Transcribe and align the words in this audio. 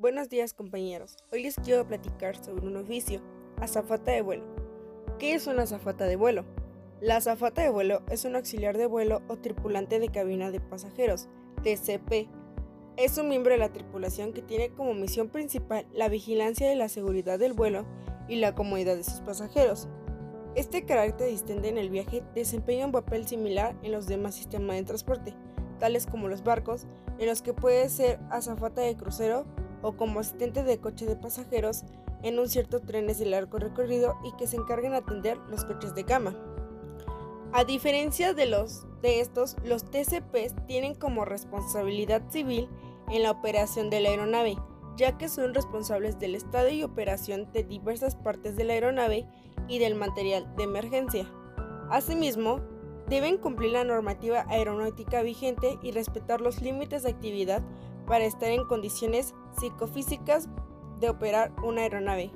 Buenos 0.00 0.28
días 0.28 0.54
compañeros, 0.54 1.16
hoy 1.32 1.42
les 1.42 1.56
quiero 1.56 1.84
platicar 1.84 2.36
sobre 2.36 2.64
un 2.64 2.76
oficio, 2.76 3.20
azafata 3.60 4.12
de 4.12 4.22
vuelo. 4.22 4.44
¿Qué 5.18 5.34
es 5.34 5.48
una 5.48 5.64
azafata 5.64 6.04
de 6.04 6.14
vuelo? 6.14 6.44
La 7.00 7.16
azafata 7.16 7.62
de 7.62 7.68
vuelo 7.68 8.02
es 8.08 8.24
un 8.24 8.36
auxiliar 8.36 8.78
de 8.78 8.86
vuelo 8.86 9.22
o 9.26 9.38
tripulante 9.38 9.98
de 9.98 10.08
cabina 10.08 10.52
de 10.52 10.60
pasajeros, 10.60 11.28
TCP. 11.64 12.28
Es 12.96 13.18
un 13.18 13.28
miembro 13.28 13.50
de 13.50 13.58
la 13.58 13.72
tripulación 13.72 14.32
que 14.32 14.40
tiene 14.40 14.70
como 14.70 14.94
misión 14.94 15.30
principal 15.30 15.84
la 15.92 16.08
vigilancia 16.08 16.68
de 16.68 16.76
la 16.76 16.88
seguridad 16.88 17.40
del 17.40 17.54
vuelo 17.54 17.84
y 18.28 18.36
la 18.36 18.54
comodidad 18.54 18.94
de 18.94 19.02
sus 19.02 19.18
pasajeros. 19.22 19.88
Este 20.54 20.84
carácter 20.84 21.28
distante 21.28 21.70
en 21.70 21.76
el 21.76 21.90
viaje 21.90 22.22
desempeña 22.36 22.86
un 22.86 22.92
papel 22.92 23.26
similar 23.26 23.74
en 23.82 23.90
los 23.90 24.06
demás 24.06 24.36
sistemas 24.36 24.76
de 24.76 24.84
transporte, 24.84 25.34
tales 25.80 26.06
como 26.06 26.28
los 26.28 26.44
barcos, 26.44 26.86
en 27.18 27.26
los 27.26 27.42
que 27.42 27.52
puede 27.52 27.88
ser 27.88 28.20
azafata 28.30 28.82
de 28.82 28.96
crucero 28.96 29.44
o 29.82 29.96
como 29.96 30.20
asistente 30.20 30.62
de 30.62 30.78
coche 30.78 31.06
de 31.06 31.16
pasajeros 31.16 31.84
en 32.22 32.38
un 32.38 32.48
cierto 32.48 32.80
trenes 32.80 33.18
de 33.18 33.26
largo 33.26 33.58
recorrido 33.58 34.16
y 34.24 34.32
que 34.32 34.46
se 34.46 34.56
encarguen 34.56 34.92
de 34.92 34.98
atender 34.98 35.38
los 35.48 35.64
coches 35.64 35.94
de 35.94 36.04
cama. 36.04 36.34
A 37.52 37.64
diferencia 37.64 38.34
de, 38.34 38.46
los, 38.46 38.86
de 39.00 39.20
estos, 39.20 39.56
los 39.64 39.84
TCPs 39.84 40.54
tienen 40.66 40.94
como 40.94 41.24
responsabilidad 41.24 42.22
civil 42.30 42.68
en 43.10 43.22
la 43.22 43.30
operación 43.30 43.88
de 43.88 44.00
la 44.00 44.10
aeronave, 44.10 44.56
ya 44.96 45.16
que 45.16 45.28
son 45.28 45.54
responsables 45.54 46.18
del 46.18 46.34
estado 46.34 46.68
y 46.68 46.82
operación 46.82 47.50
de 47.52 47.64
diversas 47.64 48.16
partes 48.16 48.56
de 48.56 48.64
la 48.64 48.74
aeronave 48.74 49.26
y 49.66 49.78
del 49.78 49.94
material 49.94 50.54
de 50.56 50.64
emergencia. 50.64 51.26
Asimismo, 51.90 52.60
deben 53.08 53.38
cumplir 53.38 53.72
la 53.72 53.84
normativa 53.84 54.44
aeronáutica 54.48 55.22
vigente 55.22 55.78
y 55.82 55.92
respetar 55.92 56.42
los 56.42 56.60
límites 56.60 57.04
de 57.04 57.10
actividad 57.10 57.62
para 58.08 58.24
estar 58.24 58.50
en 58.50 58.64
condiciones 58.64 59.34
psicofísicas 59.58 60.48
de 60.98 61.10
operar 61.10 61.52
una 61.62 61.82
aeronave. 61.82 62.32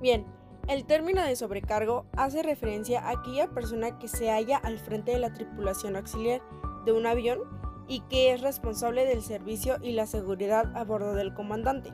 Bien, 0.00 0.26
el 0.68 0.84
término 0.84 1.22
de 1.22 1.36
sobrecargo 1.36 2.06
hace 2.16 2.42
referencia 2.42 3.00
a 3.00 3.10
aquella 3.10 3.48
persona 3.48 3.98
que 3.98 4.08
se 4.08 4.30
halla 4.30 4.56
al 4.58 4.78
frente 4.78 5.12
de 5.12 5.18
la 5.18 5.32
tripulación 5.32 5.96
auxiliar 5.96 6.42
de 6.84 6.92
un 6.92 7.06
avión 7.06 7.40
y 7.86 8.00
que 8.00 8.32
es 8.32 8.40
responsable 8.40 9.04
del 9.04 9.22
servicio 9.22 9.76
y 9.82 9.92
la 9.92 10.06
seguridad 10.06 10.74
a 10.76 10.84
bordo 10.84 11.14
del 11.14 11.34
comandante. 11.34 11.92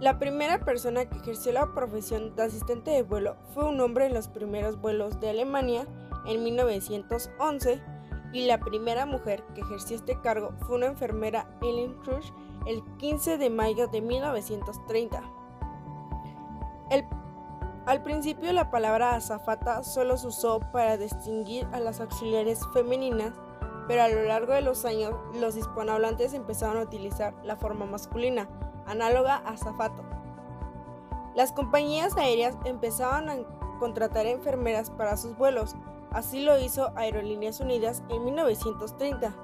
La 0.00 0.18
primera 0.18 0.64
persona 0.64 1.04
que 1.04 1.18
ejerció 1.18 1.52
la 1.52 1.72
profesión 1.72 2.34
de 2.34 2.42
asistente 2.42 2.90
de 2.90 3.04
vuelo 3.04 3.36
fue 3.54 3.64
un 3.64 3.80
hombre 3.80 4.06
en 4.06 4.14
los 4.14 4.26
primeros 4.26 4.80
vuelos 4.80 5.20
de 5.20 5.30
Alemania 5.30 5.86
en 6.26 6.42
1911 6.42 7.80
y 8.32 8.46
la 8.46 8.58
primera 8.58 9.06
mujer 9.06 9.44
que 9.54 9.60
ejerció 9.60 9.96
este 9.96 10.20
cargo 10.20 10.54
fue 10.66 10.76
una 10.76 10.86
enfermera 10.86 11.46
Ellen 11.60 11.94
Crush 12.02 12.30
el 12.66 12.82
15 12.98 13.38
de 13.38 13.50
mayo 13.50 13.88
de 13.88 14.00
1930. 14.00 15.22
al 17.86 18.02
principio 18.02 18.52
la 18.52 18.70
palabra 18.70 19.16
azafata 19.16 19.82
solo 19.82 20.16
se 20.16 20.28
usó 20.28 20.60
para 20.72 20.96
distinguir 20.96 21.66
a 21.72 21.80
las 21.80 22.00
auxiliares 22.00 22.60
femeninas, 22.72 23.34
pero 23.88 24.02
a 24.02 24.08
lo 24.08 24.22
largo 24.22 24.52
de 24.52 24.62
los 24.62 24.84
años 24.84 25.14
los 25.34 25.56
hispanohablantes 25.56 26.32
empezaron 26.32 26.78
a 26.78 26.82
utilizar 26.82 27.34
la 27.44 27.56
forma 27.56 27.84
masculina, 27.84 28.48
análoga 28.86 29.36
a 29.36 29.50
azafato. 29.50 30.04
Las 31.34 31.52
compañías 31.52 32.16
aéreas 32.16 32.56
empezaban 32.64 33.28
a 33.28 33.36
contratar 33.80 34.26
enfermeras 34.26 34.90
para 34.90 35.16
sus 35.16 35.36
vuelos, 35.36 35.74
Así 36.12 36.40
lo 36.40 36.58
hizo 36.58 36.92
Aerolíneas 36.94 37.60
Unidas 37.60 38.02
en 38.10 38.24
1930. 38.24 39.34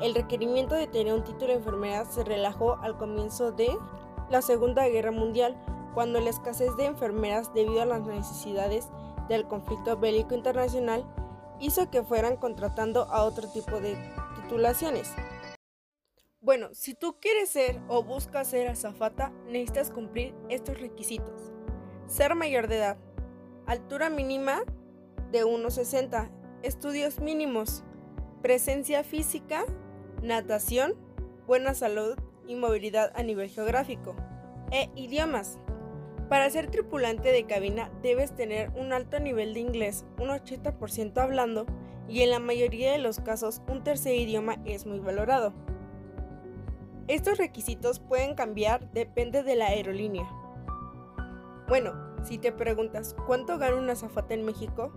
El 0.00 0.14
requerimiento 0.16 0.74
de 0.74 0.88
tener 0.88 1.14
un 1.14 1.22
título 1.22 1.48
de 1.48 1.58
enfermera 1.58 2.04
se 2.06 2.24
relajó 2.24 2.76
al 2.78 2.96
comienzo 2.98 3.52
de 3.52 3.68
la 4.28 4.42
Segunda 4.42 4.88
Guerra 4.88 5.12
Mundial, 5.12 5.56
cuando 5.94 6.20
la 6.20 6.30
escasez 6.30 6.76
de 6.76 6.86
enfermeras 6.86 7.54
debido 7.54 7.82
a 7.82 7.86
las 7.86 8.02
necesidades 8.02 8.88
del 9.28 9.46
conflicto 9.46 9.96
bélico 9.96 10.34
internacional 10.34 11.04
hizo 11.60 11.88
que 11.88 12.02
fueran 12.02 12.36
contratando 12.36 13.02
a 13.04 13.22
otro 13.24 13.48
tipo 13.48 13.80
de 13.80 13.96
titulaciones. 14.34 15.12
Bueno, 16.40 16.68
si 16.72 16.94
tú 16.94 17.16
quieres 17.20 17.50
ser 17.50 17.80
o 17.88 18.02
buscas 18.02 18.48
ser 18.48 18.68
azafata, 18.68 19.32
necesitas 19.46 19.90
cumplir 19.90 20.34
estos 20.48 20.80
requisitos. 20.80 21.52
Ser 22.06 22.34
mayor 22.34 22.68
de 22.68 22.76
edad, 22.76 22.96
altura 23.66 24.08
mínima 24.08 24.62
de 25.32 25.44
1,60. 25.44 26.30
Estudios 26.62 27.20
mínimos. 27.20 27.84
Presencia 28.42 29.04
física, 29.04 29.64
natación, 30.22 30.94
buena 31.46 31.74
salud 31.74 32.16
y 32.46 32.54
movilidad 32.54 33.12
a 33.14 33.22
nivel 33.22 33.48
geográfico. 33.48 34.14
E 34.70 34.90
idiomas. 34.94 35.58
Para 36.28 36.50
ser 36.50 36.70
tripulante 36.70 37.32
de 37.32 37.46
cabina 37.46 37.90
debes 38.02 38.34
tener 38.34 38.70
un 38.76 38.92
alto 38.92 39.18
nivel 39.18 39.54
de 39.54 39.60
inglés, 39.60 40.04
un 40.18 40.28
80% 40.28 41.16
hablando, 41.18 41.66
y 42.06 42.22
en 42.22 42.30
la 42.30 42.38
mayoría 42.38 42.92
de 42.92 42.98
los 42.98 43.20
casos 43.20 43.62
un 43.68 43.82
tercer 43.82 44.14
idioma 44.14 44.56
es 44.64 44.86
muy 44.86 44.98
valorado. 44.98 45.52
Estos 47.06 47.38
requisitos 47.38 48.00
pueden 48.00 48.34
cambiar, 48.34 48.92
depende 48.92 49.42
de 49.42 49.56
la 49.56 49.68
aerolínea. 49.68 50.28
Bueno, 51.66 51.94
si 52.22 52.36
te 52.36 52.52
preguntas 52.52 53.16
cuánto 53.26 53.56
gana 53.58 53.76
una 53.76 53.92
azafata 53.92 54.34
en 54.34 54.44
México, 54.44 54.92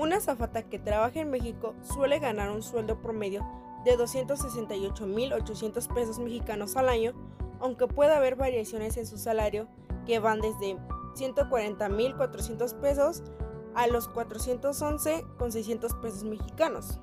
una 0.00 0.16
azafata 0.16 0.62
que 0.62 0.78
trabaja 0.78 1.20
en 1.20 1.30
México 1.30 1.74
suele 1.82 2.18
ganar 2.18 2.50
un 2.50 2.62
sueldo 2.62 3.02
promedio 3.02 3.46
de 3.84 3.98
268.800 3.98 5.92
pesos 5.92 6.18
mexicanos 6.18 6.74
al 6.76 6.88
año, 6.88 7.12
aunque 7.60 7.86
puede 7.86 8.14
haber 8.14 8.34
variaciones 8.34 8.96
en 8.96 9.06
su 9.06 9.18
salario 9.18 9.68
que 10.06 10.18
van 10.18 10.40
desde 10.40 10.78
140.400 11.16 12.80
pesos 12.80 13.22
a 13.74 13.86
los 13.88 14.10
411.600 14.10 16.00
pesos 16.00 16.24
mexicanos. 16.24 16.98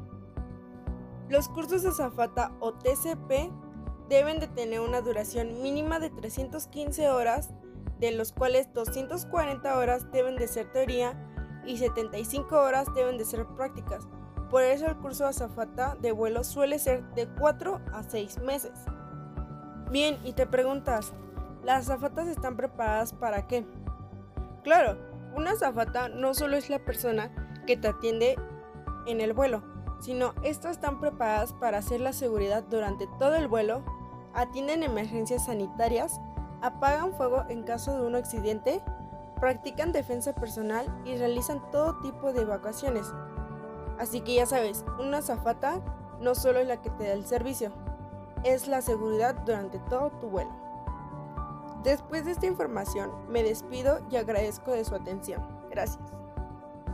Los 1.29 1.49
cursos 1.49 1.83
de 1.83 1.89
azafata 1.89 2.51
o 2.59 2.73
TCP 2.73 3.51
deben 4.09 4.39
de 4.39 4.47
tener 4.47 4.79
una 4.79 5.01
duración 5.01 5.61
mínima 5.61 5.99
de 5.99 6.09
315 6.09 7.09
horas, 7.09 7.51
de 7.99 8.11
los 8.11 8.31
cuales 8.31 8.73
240 8.73 9.77
horas 9.77 10.11
deben 10.11 10.35
de 10.35 10.47
ser 10.47 10.71
teoría 10.71 11.15
y 11.67 11.78
75 11.78 12.59
horas 12.59 12.94
deben 12.95 13.17
de 13.17 13.25
ser 13.25 13.45
prácticas. 13.45 14.07
Por 14.50 14.63
eso 14.63 14.88
el 14.88 14.95
curso 14.97 15.25
de 15.25 15.31
azafata 15.31 15.97
de 16.00 16.11
vuelo 16.11 16.44
suele 16.44 16.79
ser 16.79 17.03
de 17.13 17.28
4 17.28 17.81
a 17.94 18.03
6 18.03 18.41
meses. 18.41 18.72
Bien, 19.91 20.17
y 20.23 20.33
te 20.33 20.47
preguntas, 20.47 21.13
¿las 21.63 21.89
azafatas 21.89 22.27
están 22.27 22.56
preparadas 22.56 23.13
para 23.13 23.47
qué? 23.47 23.66
Claro, 24.63 24.97
una 25.35 25.51
azafata 25.51 26.09
no 26.09 26.33
solo 26.33 26.57
es 26.57 26.69
la 26.69 26.79
persona 26.79 27.29
que 27.66 27.77
te 27.77 27.89
atiende 27.89 28.38
en 29.06 29.22
el 29.22 29.33
vuelo, 29.33 29.63
sino 30.00 30.33
estas 30.44 30.72
están 30.72 31.00
preparadas 31.00 31.53
para 31.53 31.79
hacer 31.79 32.01
la 32.01 32.13
seguridad 32.13 32.63
durante 32.63 33.07
todo 33.19 33.35
el 33.35 33.47
vuelo, 33.47 33.83
atienden 34.33 34.83
emergencias 34.83 35.45
sanitarias, 35.45 36.19
apagan 36.61 37.13
fuego 37.13 37.44
en 37.50 37.63
caso 37.63 37.97
de 37.97 38.07
un 38.07 38.16
accidente 38.16 38.81
practican 39.39 39.91
defensa 39.91 40.33
personal 40.33 40.85
y 41.05 41.15
realizan 41.17 41.61
todo 41.71 41.99
tipo 42.01 42.33
de 42.33 42.41
evacuaciones. 42.41 43.11
Así 43.99 44.21
que 44.21 44.35
ya 44.35 44.45
sabes, 44.45 44.85
una 44.99 45.21
zafata 45.21 45.81
no 46.19 46.35
solo 46.35 46.59
es 46.59 46.67
la 46.67 46.81
que 46.81 46.89
te 46.89 47.07
da 47.07 47.13
el 47.13 47.25
servicio, 47.25 47.71
es 48.43 48.67
la 48.67 48.81
seguridad 48.81 49.35
durante 49.45 49.79
todo 49.79 50.11
tu 50.11 50.27
vuelo. 50.29 50.51
Después 51.83 52.25
de 52.25 52.31
esta 52.31 52.47
información, 52.47 53.11
me 53.29 53.43
despido 53.43 53.99
y 54.09 54.17
agradezco 54.17 54.71
de 54.71 54.83
su 54.83 54.95
atención. 54.95 55.41
Gracias. 55.69 56.16